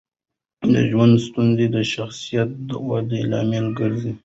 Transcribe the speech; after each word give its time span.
د 0.71 0.73
ژوند 0.89 1.13
ستونزې 1.27 1.67
د 1.75 1.77
شخصیت 1.93 2.51
ودې 2.87 3.21
لامل 3.31 3.67
ګرځي. 3.79 4.13